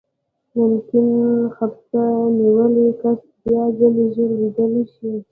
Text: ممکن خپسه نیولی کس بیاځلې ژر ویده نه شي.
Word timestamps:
ممکن 0.55 1.05
خپسه 1.55 2.03
نیولی 2.37 2.87
کس 3.01 3.19
بیاځلې 3.41 4.05
ژر 4.13 4.31
ویده 4.39 4.65
نه 4.73 4.83
شي. 4.93 5.11